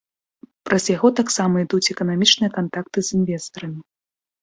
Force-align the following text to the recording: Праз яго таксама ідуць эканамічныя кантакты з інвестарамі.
Праз 0.69 0.83
яго 0.91 1.11
таксама 1.19 1.55
ідуць 1.67 1.83
эканамічныя 1.97 2.51
кантакты 2.59 2.99
з 3.11 3.17
інвестарамі. 3.23 3.81